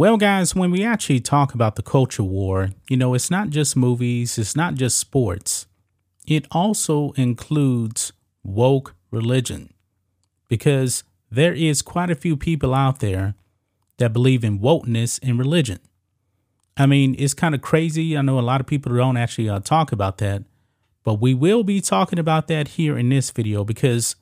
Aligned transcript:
Well, 0.00 0.16
guys, 0.16 0.54
when 0.54 0.70
we 0.70 0.82
actually 0.82 1.20
talk 1.20 1.52
about 1.52 1.76
the 1.76 1.82
culture 1.82 2.22
war, 2.22 2.70
you 2.88 2.96
know, 2.96 3.12
it's 3.12 3.30
not 3.30 3.50
just 3.50 3.76
movies, 3.76 4.38
it's 4.38 4.56
not 4.56 4.72
just 4.72 4.98
sports. 4.98 5.66
It 6.26 6.46
also 6.50 7.12
includes 7.18 8.14
woke 8.42 8.94
religion 9.10 9.74
because 10.48 11.04
there 11.30 11.52
is 11.52 11.82
quite 11.82 12.08
a 12.08 12.14
few 12.14 12.34
people 12.34 12.72
out 12.72 13.00
there 13.00 13.34
that 13.98 14.14
believe 14.14 14.42
in 14.42 14.60
wokeness 14.60 15.18
in 15.18 15.36
religion. 15.36 15.80
I 16.78 16.86
mean, 16.86 17.14
it's 17.18 17.34
kind 17.34 17.54
of 17.54 17.60
crazy. 17.60 18.16
I 18.16 18.22
know 18.22 18.38
a 18.38 18.40
lot 18.40 18.62
of 18.62 18.66
people 18.66 18.96
don't 18.96 19.18
actually 19.18 19.50
uh, 19.50 19.60
talk 19.60 19.92
about 19.92 20.16
that, 20.16 20.44
but 21.04 21.20
we 21.20 21.34
will 21.34 21.62
be 21.62 21.82
talking 21.82 22.18
about 22.18 22.48
that 22.48 22.68
here 22.68 22.96
in 22.96 23.10
this 23.10 23.30
video 23.30 23.64
because 23.64 24.16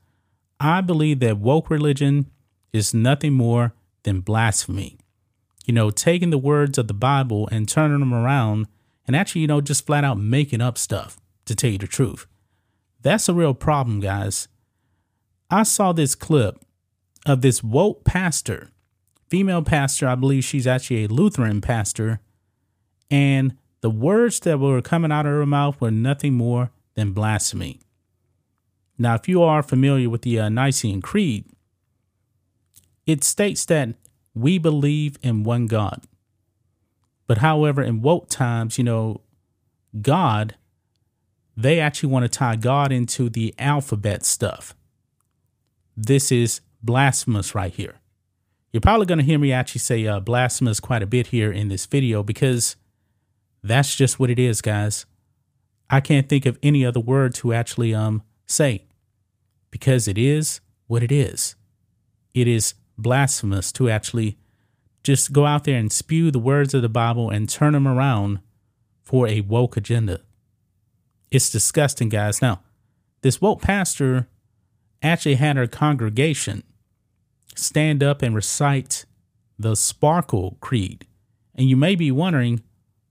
I 0.58 0.80
believe 0.80 1.20
that 1.20 1.38
woke 1.38 1.70
religion 1.70 2.32
is 2.72 2.92
nothing 2.92 3.34
more 3.34 3.74
than 4.02 4.22
blasphemy. 4.22 4.97
You 5.68 5.74
know, 5.74 5.90
taking 5.90 6.30
the 6.30 6.38
words 6.38 6.78
of 6.78 6.88
the 6.88 6.94
Bible 6.94 7.46
and 7.52 7.68
turning 7.68 8.00
them 8.00 8.14
around 8.14 8.66
and 9.06 9.14
actually, 9.14 9.42
you 9.42 9.46
know, 9.46 9.60
just 9.60 9.86
flat 9.86 10.02
out 10.02 10.18
making 10.18 10.62
up 10.62 10.78
stuff 10.78 11.20
to 11.44 11.54
tell 11.54 11.70
you 11.70 11.78
the 11.78 11.86
truth. 11.86 12.26
That's 13.02 13.28
a 13.28 13.34
real 13.34 13.52
problem, 13.52 14.00
guys. 14.00 14.48
I 15.50 15.62
saw 15.64 15.92
this 15.92 16.14
clip 16.14 16.64
of 17.26 17.42
this 17.42 17.62
woke 17.62 18.04
pastor, 18.04 18.70
female 19.28 19.62
pastor, 19.62 20.08
I 20.08 20.14
believe 20.14 20.42
she's 20.42 20.66
actually 20.66 21.04
a 21.04 21.08
Lutheran 21.08 21.60
pastor, 21.60 22.20
and 23.10 23.54
the 23.82 23.90
words 23.90 24.40
that 24.40 24.58
were 24.58 24.80
coming 24.80 25.12
out 25.12 25.26
of 25.26 25.32
her 25.32 25.46
mouth 25.46 25.78
were 25.80 25.90
nothing 25.90 26.34
more 26.34 26.70
than 26.94 27.12
blasphemy. 27.12 27.78
Now, 28.98 29.16
if 29.16 29.28
you 29.28 29.42
are 29.42 29.62
familiar 29.62 30.08
with 30.08 30.22
the 30.22 30.40
uh, 30.40 30.48
Nicene 30.48 31.02
Creed, 31.02 31.44
it 33.06 33.22
states 33.22 33.66
that 33.66 33.90
we 34.40 34.58
believe 34.58 35.18
in 35.22 35.44
one 35.44 35.66
God. 35.66 36.02
But 37.26 37.38
however, 37.38 37.82
in 37.82 38.02
woke 38.02 38.28
times, 38.28 38.78
you 38.78 38.84
know, 38.84 39.20
God, 40.00 40.56
they 41.56 41.80
actually 41.80 42.10
want 42.10 42.24
to 42.24 42.28
tie 42.28 42.56
God 42.56 42.92
into 42.92 43.28
the 43.28 43.54
alphabet 43.58 44.24
stuff. 44.24 44.74
This 45.96 46.30
is 46.30 46.60
blasphemous 46.82 47.54
right 47.54 47.72
here. 47.72 47.96
You're 48.72 48.80
probably 48.80 49.06
going 49.06 49.18
to 49.18 49.24
hear 49.24 49.38
me 49.38 49.52
actually 49.52 49.80
say 49.80 50.06
uh, 50.06 50.20
blasphemous 50.20 50.78
quite 50.78 51.02
a 51.02 51.06
bit 51.06 51.28
here 51.28 51.50
in 51.50 51.68
this 51.68 51.86
video 51.86 52.22
because 52.22 52.76
that's 53.62 53.96
just 53.96 54.20
what 54.20 54.30
it 54.30 54.38
is, 54.38 54.62
guys. 54.62 55.06
I 55.90 56.00
can't 56.00 56.28
think 56.28 56.46
of 56.46 56.58
any 56.62 56.84
other 56.84 57.00
word 57.00 57.34
to 57.36 57.52
actually 57.52 57.94
um 57.94 58.22
say 58.46 58.84
because 59.70 60.06
it 60.06 60.18
is 60.18 60.60
what 60.86 61.02
it 61.02 61.10
is. 61.10 61.54
It 62.34 62.46
is 62.46 62.74
blasphemous 62.98 63.72
to 63.72 63.88
actually 63.88 64.36
just 65.04 65.32
go 65.32 65.46
out 65.46 65.64
there 65.64 65.78
and 65.78 65.92
spew 65.92 66.30
the 66.30 66.38
words 66.38 66.74
of 66.74 66.82
the 66.82 66.88
Bible 66.88 67.30
and 67.30 67.48
turn 67.48 67.72
them 67.72 67.88
around 67.88 68.40
for 69.02 69.26
a 69.26 69.40
woke 69.40 69.76
agenda. 69.76 70.20
It's 71.30 71.48
disgusting, 71.48 72.08
guys. 72.08 72.42
Now, 72.42 72.60
this 73.22 73.40
woke 73.40 73.62
pastor 73.62 74.28
actually 75.02 75.36
had 75.36 75.56
her 75.56 75.66
congregation 75.66 76.62
stand 77.54 78.02
up 78.02 78.22
and 78.22 78.34
recite 78.34 79.04
the 79.58 79.74
Sparkle 79.74 80.56
Creed. 80.60 81.06
And 81.54 81.68
you 81.68 81.76
may 81.76 81.94
be 81.94 82.10
wondering, 82.12 82.62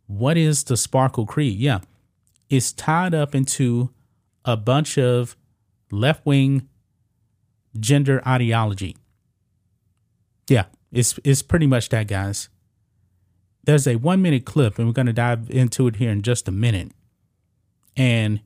what 0.08 0.38
is 0.38 0.64
the 0.64 0.78
Sparkle 0.78 1.26
Creed? 1.26 1.58
Yeah, 1.58 1.80
it's 2.50 2.72
tied 2.72 3.14
up 3.14 3.36
into 3.36 3.92
a 4.46 4.56
bunch 4.56 4.98
of 4.98 5.36
left 5.92 6.26
wing 6.26 6.70
gender 7.80 8.22
ideology. 8.26 8.96
Yeah, 10.48 10.66
it's, 10.92 11.20
it's 11.24 11.42
pretty 11.42 11.68
much 11.68 11.90
that, 11.90 12.08
guys. 12.08 12.50
There's 13.64 13.88
a 13.88 13.96
one 13.96 14.22
minute 14.22 14.46
clip, 14.46 14.80
and 14.80 14.88
we're 14.88 14.94
to 15.08 15.14
dive 15.14 15.50
into 15.50 15.88
it 15.88 15.98
here 15.98 16.10
in 16.10 16.22
just 16.22 16.48
a 16.48 16.52
minute. 16.52 16.92
And 17.98 18.42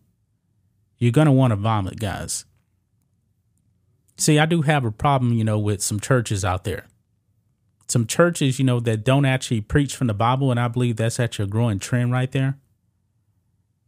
you're 0.98 1.12
to 1.28 1.32
want 1.32 1.52
to 1.52 1.56
vomit, 1.56 2.00
guys. 2.00 2.46
See, 4.18 4.40
I 4.40 4.46
do 4.46 4.62
have 4.64 4.86
a 4.86 4.92
problem, 4.92 5.34
you 5.34 5.44
know, 5.44 5.60
with 5.60 5.82
some 5.82 6.00
churches 6.00 6.46
out 6.46 6.64
there. 6.64 6.86
Some 7.88 8.08
churches, 8.08 8.58
you 8.58 8.66
know, 8.66 8.80
that 8.80 9.04
don't 9.04 9.26
actually 9.26 9.62
preach 9.62 9.96
from 9.96 10.08
the 10.08 10.14
Bible, 10.14 10.50
and 10.52 10.60
I 10.60 10.68
believe 10.68 10.96
that's 10.96 11.20
actually 11.20 11.46
a 11.46 11.50
growing 11.50 11.80
trend 11.80 12.12
right 12.12 12.32
there. 12.32 12.58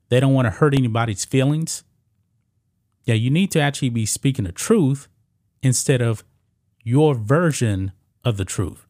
They 0.09 0.19
don't 0.19 0.33
want 0.33 0.45
to 0.45 0.51
hurt 0.51 0.73
anybody's 0.73 1.25
feelings. 1.25 1.83
Yeah, 3.05 3.15
you 3.15 3.29
need 3.29 3.51
to 3.51 3.59
actually 3.59 3.89
be 3.89 4.05
speaking 4.05 4.45
the 4.45 4.51
truth 4.51 5.07
instead 5.61 6.01
of 6.01 6.23
your 6.83 7.15
version 7.15 7.91
of 8.23 8.37
the 8.37 8.45
truth. 8.45 8.85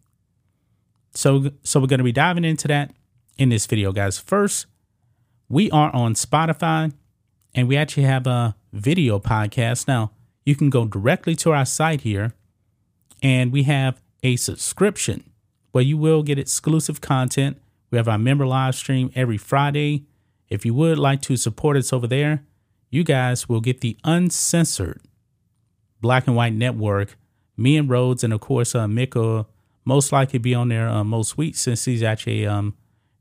So, 1.14 1.52
so 1.64 1.80
we're 1.80 1.88
going 1.88 2.00
to 2.00 2.04
be 2.04 2.12
diving 2.12 2.46
into 2.46 2.68
that 2.68 2.92
in 3.38 3.50
this 3.50 3.66
video, 3.66 3.92
guys. 3.92 4.18
First, 4.18 4.66
we 5.50 5.70
are 5.72 5.94
on 5.96 6.16
Spotify, 6.16 6.94
and 7.54 7.68
we 7.68 7.78
actually 7.78 8.04
have 8.04 8.26
a 8.26 8.56
video 8.72 9.20
podcast 9.20 9.88
now 9.88 10.12
you 10.46 10.56
can 10.56 10.70
go 10.70 10.86
directly 10.86 11.36
to 11.38 11.52
our 11.52 11.66
site 11.66 12.02
here 12.02 12.34
and 13.22 13.52
we 13.52 13.64
have 13.64 14.02
a 14.22 14.36
subscription 14.36 15.30
where 15.72 15.84
you 15.84 15.98
will 15.98 16.24
get 16.24 16.38
exclusive 16.38 17.02
content. 17.02 17.62
We 17.92 17.98
have 17.98 18.08
our 18.08 18.18
member 18.18 18.46
live 18.46 18.76
stream 18.76 19.12
every 19.16 19.38
Friday. 19.38 20.06
If 20.50 20.66
you 20.66 20.74
would 20.74 21.00
like 21.00 21.22
to 21.24 21.38
support 21.38 21.78
us 21.78 21.94
over 21.94 22.08
there, 22.08 22.44
you 22.90 23.04
guys 23.04 23.50
will 23.50 23.62
get 23.62 23.82
the 23.82 23.98
uncensored 24.04 25.02
black 26.02 26.28
and 26.28 26.36
white 26.36 26.54
network. 26.54 27.18
Me 27.56 27.78
and 27.78 27.90
Rhodes, 27.90 28.24
and 28.24 28.34
of 28.34 28.42
course, 28.42 28.76
uh, 28.76 28.86
Mick 28.86 29.16
will 29.16 29.48
most 29.86 30.12
likely 30.12 30.40
be 30.40 30.56
on 30.56 30.70
there 30.70 30.88
uh, 30.88 31.04
most 31.04 31.38
weeks 31.38 31.60
since 31.60 31.86
he's 31.86 32.04
actually 32.04 32.48
um, 32.48 32.76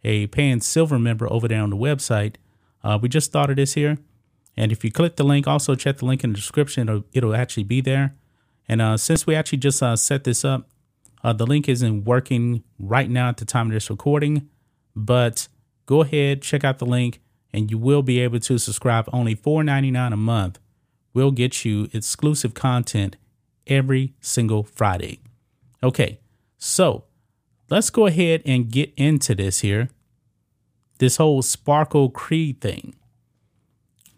a 0.04 0.26
paying 0.28 0.60
silver 0.60 0.98
member 0.98 1.30
over 1.30 1.48
there 1.48 1.62
on 1.62 1.70
the 1.70 1.76
website. 1.76 2.36
Uh, 2.82 2.98
we 3.00 3.08
just 3.08 3.26
started 3.26 3.58
this 3.58 3.74
here. 3.74 3.98
And 4.56 4.70
if 4.70 4.84
you 4.84 4.92
click 4.92 5.16
the 5.16 5.24
link, 5.24 5.46
also 5.46 5.74
check 5.74 5.98
the 5.98 6.04
link 6.04 6.24
in 6.24 6.30
the 6.30 6.36
description, 6.36 6.88
it'll, 6.88 7.04
it'll 7.12 7.34
actually 7.34 7.64
be 7.64 7.80
there. 7.80 8.14
And 8.68 8.80
uh, 8.80 8.96
since 8.96 9.26
we 9.26 9.34
actually 9.34 9.58
just 9.58 9.82
uh, 9.82 9.96
set 9.96 10.24
this 10.24 10.44
up, 10.44 10.68
uh, 11.24 11.32
the 11.32 11.46
link 11.46 11.68
isn't 11.68 12.04
working 12.04 12.62
right 12.78 13.08
now 13.08 13.28
at 13.28 13.38
the 13.38 13.44
time 13.44 13.68
of 13.68 13.72
this 13.72 13.88
recording, 13.88 14.48
but 14.94 15.48
go 15.86 16.02
ahead, 16.02 16.42
check 16.42 16.64
out 16.64 16.78
the 16.78 16.86
link, 16.86 17.20
and 17.52 17.70
you 17.70 17.78
will 17.78 18.02
be 18.02 18.20
able 18.20 18.40
to 18.40 18.58
subscribe. 18.58 19.08
Only 19.12 19.34
$4.99 19.34 20.12
a 20.12 20.16
month 20.16 20.58
We'll 21.14 21.30
get 21.30 21.64
you 21.64 21.88
exclusive 21.92 22.54
content 22.54 23.16
every 23.66 24.14
single 24.20 24.62
Friday. 24.62 25.20
Okay, 25.82 26.20
so 26.58 27.04
let's 27.70 27.90
go 27.90 28.06
ahead 28.06 28.42
and 28.46 28.70
get 28.70 28.92
into 28.96 29.34
this 29.34 29.60
here. 29.60 29.88
This 30.98 31.16
whole 31.16 31.42
Sparkle 31.42 32.10
Creed 32.10 32.60
thing. 32.60 32.94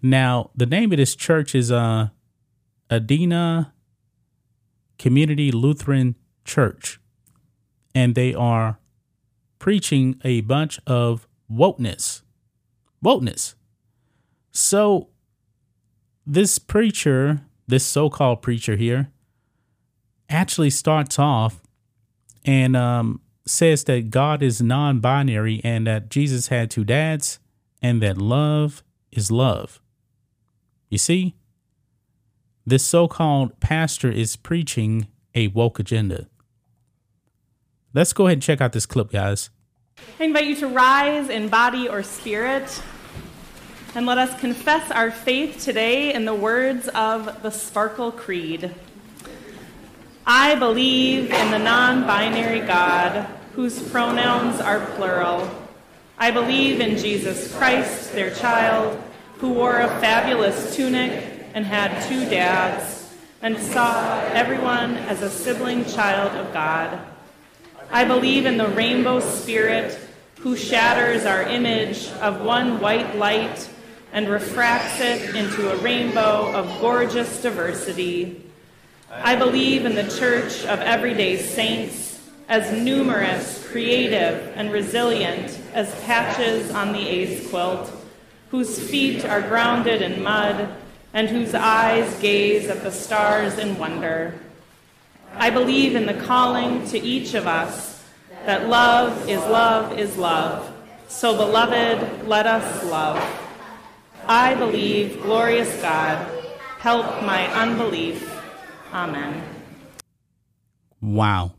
Now, 0.02 0.50
the 0.54 0.66
name 0.66 0.92
of 0.92 0.98
this 0.98 1.16
church 1.16 1.54
is 1.54 1.72
uh, 1.72 2.08
Edina 2.90 3.72
Community 4.98 5.50
Lutheran 5.50 6.14
Church, 6.44 7.00
and 7.94 8.14
they 8.14 8.34
are 8.34 8.78
preaching 9.58 10.20
a 10.22 10.42
bunch 10.42 10.78
of 10.86 11.26
wokeness. 11.50 12.20
Wokeness. 13.02 13.54
So, 14.52 15.08
this 16.26 16.58
preacher, 16.58 17.40
this 17.66 17.86
so 17.86 18.10
called 18.10 18.42
preacher 18.42 18.76
here, 18.76 19.10
actually 20.28 20.70
starts 20.70 21.18
off 21.18 21.60
and 22.44 22.76
um, 22.76 23.20
says 23.46 23.84
that 23.84 24.10
God 24.10 24.42
is 24.42 24.60
non 24.60 25.00
binary 25.00 25.60
and 25.64 25.86
that 25.86 26.10
Jesus 26.10 26.48
had 26.48 26.70
two 26.70 26.84
dads 26.84 27.38
and 27.82 28.02
that 28.02 28.18
love 28.18 28.82
is 29.12 29.30
love. 29.30 29.80
You 30.88 30.98
see, 30.98 31.34
this 32.66 32.84
so 32.84 33.08
called 33.08 33.60
pastor 33.60 34.10
is 34.10 34.36
preaching 34.36 35.08
a 35.34 35.48
woke 35.48 35.78
agenda. 35.78 36.28
Let's 37.92 38.12
go 38.12 38.26
ahead 38.26 38.36
and 38.36 38.42
check 38.42 38.60
out 38.60 38.72
this 38.72 38.86
clip, 38.86 39.10
guys. 39.10 39.50
I 40.18 40.24
invite 40.24 40.46
you 40.46 40.56
to 40.56 40.68
rise 40.68 41.28
in 41.28 41.48
body 41.48 41.88
or 41.88 42.02
spirit 42.02 42.82
and 43.94 44.06
let 44.06 44.18
us 44.18 44.38
confess 44.40 44.90
our 44.90 45.10
faith 45.10 45.62
today 45.62 46.12
in 46.12 46.24
the 46.24 46.34
words 46.34 46.88
of 46.88 47.42
the 47.42 47.50
Sparkle 47.50 48.10
Creed. 48.10 48.74
I 50.26 50.54
believe 50.54 51.30
in 51.30 51.50
the 51.50 51.58
non 51.58 52.06
binary 52.06 52.60
God 52.60 53.26
whose 53.52 53.82
pronouns 53.90 54.58
are 54.58 54.86
plural. 54.96 55.50
I 56.16 56.30
believe 56.30 56.80
in 56.80 56.96
Jesus 56.96 57.54
Christ, 57.54 58.14
their 58.14 58.30
child 58.30 58.98
who 59.38 59.50
wore 59.50 59.80
a 59.80 60.00
fabulous 60.00 60.74
tunic 60.74 61.44
and 61.52 61.66
had 61.66 62.08
two 62.08 62.24
dads, 62.30 63.14
and 63.42 63.58
saw 63.58 64.18
everyone 64.32 64.96
as 64.96 65.20
a 65.20 65.28
sibling 65.28 65.84
child 65.84 66.32
of 66.32 66.54
God. 66.54 66.98
I 67.90 68.04
believe 68.04 68.46
in 68.46 68.56
the 68.56 68.68
rainbow 68.68 69.20
spirit 69.20 69.98
who 70.40 70.56
shatters 70.56 71.26
our 71.26 71.42
image 71.42 72.08
of 72.22 72.40
one 72.40 72.80
white 72.80 73.16
light 73.16 73.68
and 74.10 74.26
refracts 74.28 75.00
it 75.00 75.34
into 75.34 75.70
a 75.70 75.76
rainbow 75.76 76.50
of 76.54 76.80
gorgeous 76.80 77.42
diversity. 77.42 78.43
I 79.22 79.36
believe 79.36 79.84
in 79.84 79.94
the 79.94 80.08
church 80.18 80.64
of 80.64 80.80
everyday 80.80 81.36
saints 81.36 82.20
as 82.48 82.72
numerous, 82.72 83.66
creative, 83.68 84.52
and 84.54 84.72
resilient 84.72 85.58
as 85.72 85.94
patches 86.02 86.70
on 86.70 86.92
the 86.92 87.08
AIDS 87.08 87.48
quilt, 87.48 87.90
whose 88.50 88.78
feet 88.78 89.24
are 89.24 89.40
grounded 89.40 90.02
in 90.02 90.22
mud 90.22 90.68
and 91.12 91.28
whose 91.28 91.54
eyes 91.54 92.12
gaze 92.20 92.68
at 92.68 92.82
the 92.82 92.90
stars 92.90 93.58
in 93.58 93.78
wonder. 93.78 94.34
I 95.36 95.50
believe 95.50 95.94
in 95.94 96.06
the 96.06 96.14
calling 96.14 96.86
to 96.88 96.98
each 96.98 97.34
of 97.34 97.46
us 97.46 98.04
that 98.46 98.68
love 98.68 99.28
is 99.28 99.40
love 99.40 99.98
is 99.98 100.16
love. 100.18 100.70
So, 101.08 101.36
beloved, 101.36 102.26
let 102.26 102.46
us 102.46 102.84
love. 102.84 103.22
I 104.26 104.54
believe, 104.54 105.22
glorious 105.22 105.80
God, 105.80 106.26
help 106.78 107.22
my 107.22 107.46
unbelief. 107.54 108.33
Amen. 108.94 109.42
Wow. 111.00 111.54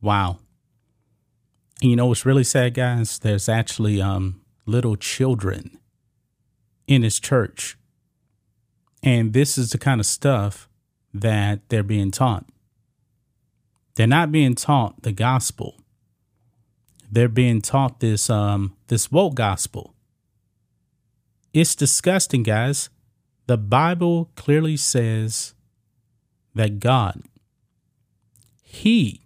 Wow. 0.00 0.38
And 1.82 1.90
you 1.90 1.96
know 1.96 2.06
what's 2.06 2.24
really 2.24 2.44
sad, 2.44 2.74
guys? 2.74 3.18
There's 3.18 3.48
actually 3.48 4.00
um, 4.00 4.40
little 4.64 4.94
children 4.96 5.78
in 6.86 7.02
his 7.02 7.18
church. 7.18 7.76
And 9.02 9.32
this 9.32 9.58
is 9.58 9.70
the 9.70 9.78
kind 9.78 10.00
of 10.00 10.06
stuff 10.06 10.68
that 11.12 11.68
they're 11.68 11.82
being 11.82 12.12
taught. 12.12 12.46
They're 13.96 14.06
not 14.06 14.30
being 14.30 14.54
taught 14.54 15.02
the 15.02 15.12
gospel. 15.12 15.74
They're 17.10 17.28
being 17.28 17.60
taught 17.60 18.00
this 18.00 18.28
um 18.30 18.76
this 18.88 19.10
woke 19.10 19.34
gospel. 19.34 19.94
It's 21.52 21.74
disgusting, 21.74 22.42
guys. 22.42 22.90
The 23.46 23.56
Bible 23.56 24.30
clearly 24.36 24.76
says 24.76 25.54
that 26.58 26.80
God, 26.80 27.22
He, 28.62 29.22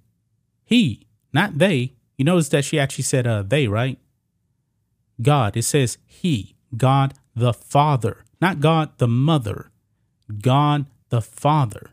He, 0.65 1.07
not 1.33 1.59
they. 1.59 1.95
You 2.17 2.25
notice 2.25 2.51
that 2.51 2.65
she 2.65 2.79
actually 2.79 3.05
said 3.05 3.27
uh 3.27 3.43
they, 3.43 3.67
right? 3.67 3.99
God, 5.21 5.57
it 5.57 5.63
says 5.63 5.99
He, 6.07 6.55
God 6.77 7.15
the 7.35 7.53
Father, 7.53 8.25
not 8.41 8.61
God 8.61 8.99
the 8.99 9.09
Mother. 9.09 9.71
God 10.41 10.87
the 11.09 11.21
Father 11.21 11.91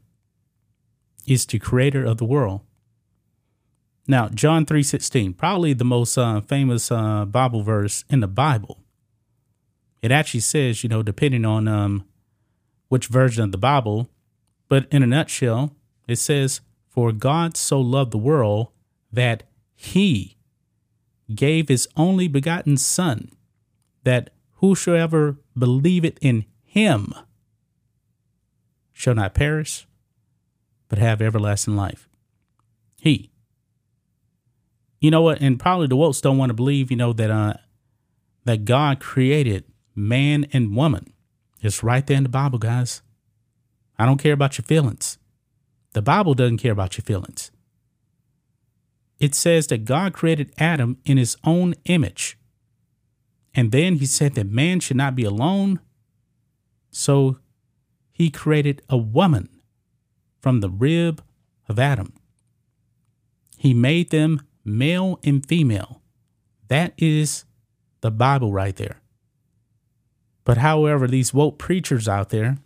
is 1.27 1.45
the 1.45 1.59
creator 1.59 2.05
of 2.05 2.17
the 2.17 2.25
world. 2.25 2.61
Now, 4.07 4.27
John 4.29 4.65
3:16, 4.65 5.37
probably 5.37 5.73
the 5.73 5.85
most 5.85 6.17
uh, 6.17 6.41
famous 6.41 6.91
uh, 6.91 7.25
Bible 7.25 7.61
verse 7.63 8.03
in 8.09 8.19
the 8.21 8.27
Bible. 8.27 8.79
It 10.01 10.11
actually 10.11 10.39
says, 10.39 10.83
you 10.83 10.89
know, 10.89 11.03
depending 11.03 11.45
on 11.45 11.67
um, 11.67 12.05
which 12.87 13.07
version 13.07 13.43
of 13.43 13.51
the 13.51 13.57
Bible, 13.57 14.09
but 14.69 14.87
in 14.91 15.03
a 15.03 15.07
nutshell, 15.07 15.75
it 16.07 16.15
says, 16.15 16.61
"For 16.87 17.11
God 17.11 17.57
so 17.57 17.81
loved 17.81 18.11
the 18.11 18.17
world 18.17 18.69
that 19.11 19.43
he 19.75 20.37
gave 21.33 21.67
his 21.67 21.87
only 21.97 22.27
begotten 22.27 22.77
son, 22.77 23.31
that 24.03 24.29
whosoever 24.53 25.37
believeth 25.57 26.17
in 26.21 26.45
him 26.63 27.13
shall 28.93 29.15
not 29.15 29.33
perish, 29.33 29.87
but 30.87 30.99
have 30.99 31.21
everlasting 31.21 31.75
life." 31.75 32.07
He 33.01 33.31
you 34.99 35.11
know 35.11 35.21
what? 35.21 35.41
And 35.41 35.59
probably 35.59 35.87
the 35.87 35.95
Wolves 35.95 36.21
don't 36.21 36.37
want 36.37 36.49
to 36.49 36.53
believe, 36.53 36.91
you 36.91 36.97
know, 36.97 37.13
that 37.13 37.31
uh, 37.31 37.53
that 38.45 38.65
God 38.65 38.99
created 38.99 39.63
man 39.95 40.45
and 40.51 40.75
woman. 40.75 41.13
It's 41.61 41.83
right 41.83 42.05
there 42.05 42.17
in 42.17 42.23
the 42.23 42.29
Bible, 42.29 42.59
guys. 42.59 43.01
I 43.99 44.05
don't 44.05 44.17
care 44.17 44.33
about 44.33 44.57
your 44.57 44.63
feelings. 44.63 45.17
The 45.91 46.01
Bible 46.01 46.33
doesn't 46.33 46.57
care 46.59 46.71
about 46.71 46.97
your 46.97 47.03
feelings. 47.03 47.51
It 49.19 49.35
says 49.35 49.67
that 49.67 49.83
God 49.83 50.13
created 50.13 50.53
Adam 50.57 50.97
in 51.03 51.17
his 51.17 51.35
own 51.43 51.75
image. 51.85 52.37
And 53.53 53.73
then 53.73 53.95
he 53.95 54.05
said 54.05 54.35
that 54.35 54.47
man 54.47 54.79
should 54.79 54.95
not 54.95 55.15
be 55.15 55.25
alone. 55.25 55.81
So 56.91 57.39
he 58.11 58.29
created 58.29 58.81
a 58.87 58.97
woman 58.97 59.49
from 60.39 60.61
the 60.61 60.69
rib 60.69 61.21
of 61.67 61.77
Adam. 61.77 62.13
He 63.57 63.73
made 63.73 64.11
them 64.11 64.41
male 64.63 65.19
and 65.25 65.45
female. 65.45 66.01
That 66.69 66.93
is 66.97 67.43
the 67.99 68.11
Bible 68.11 68.53
right 68.53 68.75
there. 68.77 69.01
But 70.45 70.57
however, 70.57 71.07
these 71.07 71.33
woke 71.33 71.57
preachers 71.57 72.07
out 72.07 72.29
there 72.29 72.57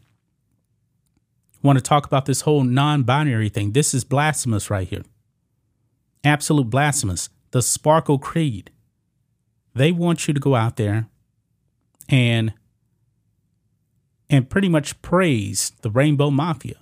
want 1.64 1.78
to 1.80 1.84
talk 1.84 2.06
about 2.06 2.26
this 2.26 2.42
whole 2.42 2.64
non 2.64 3.04
binary 3.04 3.50
thing. 3.50 3.72
This 3.72 3.94
is 3.94 4.04
blasphemous 4.04 4.70
right 4.70 4.88
here. 4.88 5.04
Absolute 6.24 6.70
blasphemous. 6.70 7.30
The 7.52 7.62
Sparkle 7.62 8.20
Creed. 8.20 8.72
They 9.74 9.92
want 9.92 10.28
you 10.28 10.34
to 10.34 10.40
go 10.40 10.56
out 10.56 10.76
there 10.76 11.08
and 12.10 12.54
and 14.30 14.50
pretty 14.50 14.70
much 14.70 15.02
praise 15.02 15.72
the 15.82 15.92
Rainbow 15.92 16.30
Mafia. 16.30 16.78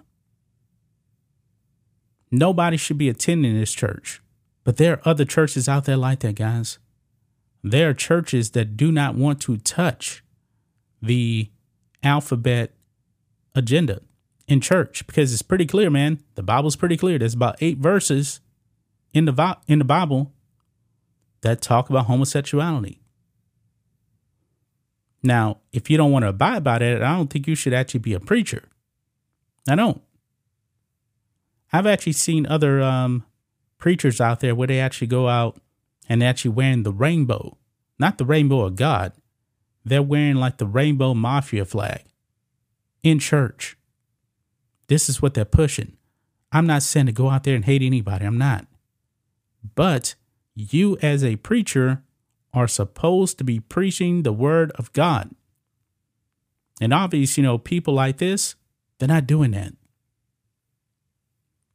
Nobody 2.31 2.77
should 2.77 2.97
be 2.97 3.09
attending 3.09 3.57
this 3.57 3.73
church. 3.73 4.21
But 4.63 4.77
there 4.77 4.93
are 4.93 5.01
other 5.03 5.25
churches 5.25 5.67
out 5.67 5.85
there 5.85 5.97
like 5.97 6.19
that, 6.19 6.35
guys. 6.35 6.77
There 7.63 7.89
are 7.89 7.93
churches 7.93 8.51
that 8.51 8.77
do 8.77 8.91
not 8.91 9.15
want 9.15 9.41
to 9.41 9.57
touch 9.57 10.23
the 11.01 11.49
alphabet 12.03 12.73
agenda 13.53 14.01
in 14.47 14.61
church 14.61 15.05
because 15.07 15.33
it's 15.33 15.41
pretty 15.41 15.65
clear, 15.65 15.89
man. 15.89 16.19
The 16.35 16.43
Bible's 16.43 16.75
pretty 16.75 16.97
clear. 16.97 17.17
There's 17.17 17.33
about 17.33 17.57
eight 17.61 17.77
verses 17.77 18.39
in 19.13 19.25
the 19.25 19.57
in 19.67 19.79
the 19.79 19.85
Bible 19.85 20.31
that 21.41 21.61
talk 21.61 21.89
about 21.89 22.05
homosexuality. 22.05 22.99
Now, 25.23 25.59
if 25.71 25.89
you 25.89 25.97
don't 25.97 26.11
want 26.11 26.23
to 26.23 26.29
abide 26.29 26.63
by 26.63 26.79
that, 26.79 27.03
I 27.03 27.15
don't 27.15 27.29
think 27.29 27.47
you 27.47 27.55
should 27.55 27.73
actually 27.73 27.99
be 27.99 28.13
a 28.13 28.19
preacher. 28.19 28.63
I 29.69 29.75
don't. 29.75 30.01
I've 31.71 31.85
actually 31.85 32.13
seen 32.13 32.45
other 32.47 32.81
um, 32.81 33.23
preachers 33.77 34.19
out 34.19 34.39
there 34.39 34.55
where 34.55 34.67
they 34.67 34.79
actually 34.79 35.07
go 35.07 35.29
out 35.29 35.61
and 36.09 36.23
actually 36.23 36.51
wearing 36.51 36.83
the 36.83 36.91
rainbow, 36.91 37.57
not 37.99 38.17
the 38.17 38.25
rainbow 38.25 38.61
of 38.61 38.75
God. 38.75 39.13
They're 39.85 40.01
wearing 40.01 40.35
like 40.35 40.57
the 40.57 40.67
rainbow 40.67 41.13
mafia 41.13 41.65
flag 41.65 42.03
in 43.03 43.19
church. 43.19 43.77
This 44.91 45.07
is 45.07 45.21
what 45.21 45.35
they're 45.35 45.45
pushing. 45.45 45.93
I'm 46.51 46.67
not 46.67 46.83
saying 46.83 47.05
to 47.05 47.13
go 47.13 47.29
out 47.29 47.45
there 47.45 47.55
and 47.55 47.63
hate 47.63 47.81
anybody. 47.81 48.25
I'm 48.25 48.37
not. 48.37 48.67
But 49.73 50.15
you, 50.53 50.97
as 51.01 51.23
a 51.23 51.37
preacher, 51.37 52.03
are 52.53 52.67
supposed 52.67 53.37
to 53.37 53.45
be 53.45 53.61
preaching 53.61 54.23
the 54.23 54.33
word 54.33 54.69
of 54.71 54.91
God. 54.91 55.33
And 56.81 56.93
obviously, 56.93 57.41
you 57.41 57.47
know, 57.47 57.57
people 57.57 57.93
like 57.93 58.17
this, 58.17 58.55
they're 58.99 59.07
not 59.07 59.27
doing 59.27 59.51
that. 59.51 59.71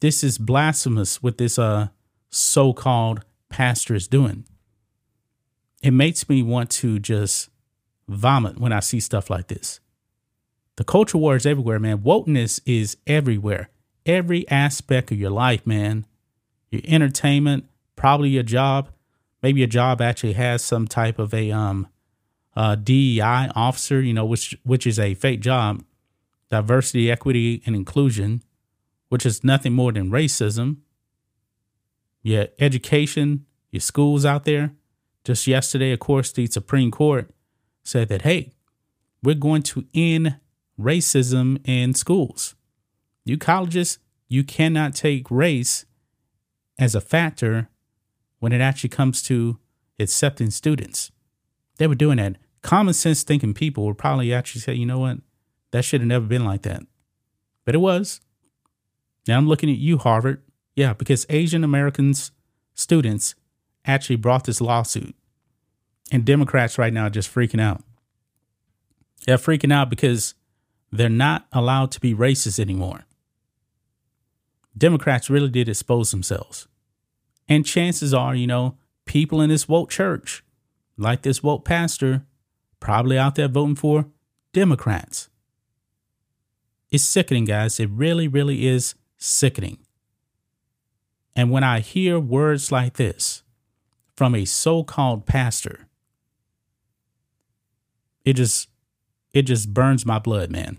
This 0.00 0.22
is 0.22 0.36
blasphemous 0.36 1.22
with 1.22 1.38
this 1.38 1.58
uh 1.58 1.88
so 2.28 2.74
called 2.74 3.24
pastor 3.48 3.94
is 3.94 4.06
doing. 4.06 4.44
It 5.82 5.92
makes 5.92 6.28
me 6.28 6.42
want 6.42 6.68
to 6.82 6.98
just 6.98 7.48
vomit 8.08 8.60
when 8.60 8.74
I 8.74 8.80
see 8.80 9.00
stuff 9.00 9.30
like 9.30 9.46
this. 9.46 9.80
The 10.76 10.84
culture 10.84 11.18
war 11.18 11.36
is 11.36 11.46
everywhere, 11.46 11.78
man. 11.78 11.98
Wokeness 11.98 12.60
is 12.66 12.96
everywhere. 13.06 13.70
Every 14.04 14.48
aspect 14.48 15.10
of 15.10 15.18
your 15.18 15.30
life, 15.30 15.66
man. 15.66 16.06
Your 16.70 16.82
entertainment, 16.84 17.66
probably 17.96 18.30
your 18.30 18.42
job. 18.42 18.90
Maybe 19.42 19.60
your 19.60 19.68
job 19.68 20.00
actually 20.00 20.34
has 20.34 20.62
some 20.62 20.86
type 20.86 21.18
of 21.18 21.32
a 21.32 21.50
um 21.50 21.88
uh, 22.54 22.74
DEI 22.74 23.50
officer, 23.54 24.00
you 24.00 24.14
know, 24.14 24.24
which 24.24 24.56
which 24.62 24.86
is 24.86 24.98
a 24.98 25.14
fake 25.14 25.40
job. 25.40 25.82
Diversity, 26.50 27.10
equity, 27.10 27.62
and 27.66 27.74
inclusion, 27.74 28.42
which 29.08 29.26
is 29.26 29.42
nothing 29.42 29.72
more 29.72 29.92
than 29.92 30.10
racism 30.10 30.78
your 32.26 32.48
education, 32.58 33.46
your 33.70 33.80
schools 33.80 34.24
out 34.24 34.44
there. 34.44 34.72
Just 35.22 35.46
yesterday, 35.46 35.92
of 35.92 36.00
course, 36.00 36.32
the 36.32 36.46
Supreme 36.46 36.90
Court 36.90 37.30
said 37.84 38.08
that, 38.08 38.22
hey, 38.22 38.52
we're 39.22 39.36
going 39.36 39.62
to 39.62 39.86
end 39.94 40.34
racism 40.78 41.60
in 41.66 41.94
schools. 41.94 42.54
You 43.24 43.38
colleges, 43.38 43.98
you 44.28 44.44
cannot 44.44 44.94
take 44.94 45.30
race 45.30 45.84
as 46.78 46.94
a 46.94 47.00
factor 47.00 47.68
when 48.38 48.52
it 48.52 48.60
actually 48.60 48.90
comes 48.90 49.22
to 49.22 49.58
accepting 49.98 50.50
students. 50.50 51.10
They 51.78 51.86
were 51.86 51.94
doing 51.94 52.18
that. 52.18 52.36
Common 52.62 52.94
sense 52.94 53.22
thinking 53.22 53.54
people 53.54 53.86
would 53.86 53.98
probably 53.98 54.32
actually 54.32 54.60
say, 54.60 54.74
you 54.74 54.86
know 54.86 54.98
what, 54.98 55.18
that 55.70 55.84
should 55.84 56.00
have 56.00 56.08
never 56.08 56.26
been 56.26 56.44
like 56.44 56.62
that. 56.62 56.82
But 57.64 57.74
it 57.74 57.78
was. 57.78 58.20
Now 59.26 59.36
I'm 59.38 59.48
looking 59.48 59.70
at 59.70 59.78
you, 59.78 59.98
Harvard. 59.98 60.42
Yeah, 60.74 60.92
because 60.92 61.26
Asian 61.28 61.64
Americans 61.64 62.32
students 62.74 63.34
actually 63.84 64.16
brought 64.16 64.44
this 64.44 64.60
lawsuit. 64.60 65.14
And 66.12 66.24
Democrats 66.24 66.78
right 66.78 66.92
now 66.92 67.06
are 67.06 67.10
just 67.10 67.32
freaking 67.34 67.60
out. 67.60 67.82
They're 69.26 69.38
freaking 69.38 69.72
out 69.72 69.90
because 69.90 70.34
they're 70.96 71.08
not 71.08 71.46
allowed 71.52 71.90
to 71.92 72.00
be 72.00 72.14
racist 72.14 72.58
anymore. 72.58 73.04
Democrats 74.76 75.30
really 75.30 75.48
did 75.48 75.68
expose 75.68 76.10
themselves. 76.10 76.68
And 77.48 77.64
chances 77.64 78.12
are, 78.12 78.34
you 78.34 78.46
know, 78.46 78.76
people 79.04 79.40
in 79.40 79.50
this 79.50 79.68
woke 79.68 79.90
church, 79.90 80.44
like 80.98 81.22
this 81.22 81.42
woke 81.42 81.64
pastor, 81.64 82.26
probably 82.80 83.18
out 83.18 83.36
there 83.36 83.48
voting 83.48 83.76
for 83.76 84.06
Democrats. 84.52 85.28
It's 86.90 87.04
sickening, 87.04 87.44
guys. 87.44 87.80
It 87.80 87.90
really, 87.90 88.28
really 88.28 88.66
is 88.66 88.94
sickening. 89.16 89.78
And 91.34 91.50
when 91.50 91.64
I 91.64 91.80
hear 91.80 92.18
words 92.18 92.72
like 92.72 92.94
this 92.94 93.42
from 94.16 94.34
a 94.34 94.44
so 94.44 94.82
called 94.82 95.26
pastor, 95.26 95.86
it 98.24 98.34
just 98.34 98.68
it 99.32 99.42
just 99.42 99.74
burns 99.74 100.06
my 100.06 100.18
blood, 100.18 100.50
man. 100.50 100.78